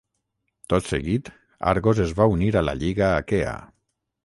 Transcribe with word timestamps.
Tot 0.71 0.87
seguit 0.91 1.29
Argos 1.73 2.03
es 2.07 2.15
va 2.21 2.29
unir 2.39 2.51
a 2.55 2.65
la 2.69 2.77
Lliga 2.83 3.13
Aquea. 3.21 3.55